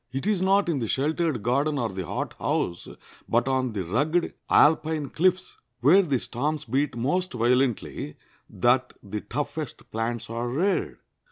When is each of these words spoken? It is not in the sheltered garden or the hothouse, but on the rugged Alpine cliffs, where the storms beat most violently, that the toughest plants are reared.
It 0.11 0.25
is 0.25 0.41
not 0.41 0.67
in 0.67 0.79
the 0.79 0.87
sheltered 0.87 1.43
garden 1.43 1.77
or 1.77 1.89
the 1.89 2.07
hothouse, 2.07 2.87
but 3.29 3.47
on 3.47 3.73
the 3.73 3.85
rugged 3.85 4.33
Alpine 4.49 5.09
cliffs, 5.09 5.57
where 5.79 6.01
the 6.01 6.17
storms 6.19 6.65
beat 6.65 6.97
most 6.97 7.33
violently, 7.33 8.15
that 8.49 8.93
the 9.03 9.21
toughest 9.21 9.91
plants 9.91 10.27
are 10.27 10.47
reared. 10.49 10.97